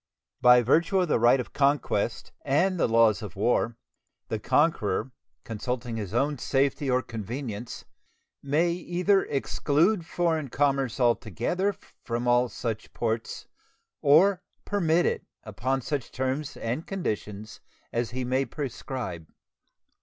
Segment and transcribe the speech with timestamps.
[0.41, 3.77] By virtue of the right of conquest and the laws of war,
[4.29, 5.11] the conqueror,
[5.43, 7.85] consulting his own safety or convenience,
[8.41, 13.45] may either exclude foreign commerce altogether from all such ports
[14.01, 17.59] or permit it upon such terms and conditions
[17.93, 19.27] as he may prescribe.